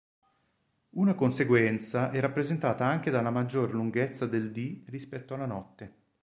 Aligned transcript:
Una 0.95 1.13
conseguenza 1.13 2.09
è 2.09 2.19
rappresentata 2.19 2.87
anche 2.87 3.11
dalla 3.11 3.29
maggior 3.29 3.71
lunghezza 3.71 4.25
del 4.25 4.49
dì 4.51 4.83
rispetto 4.87 5.35
alla 5.35 5.45
notte. 5.45 5.93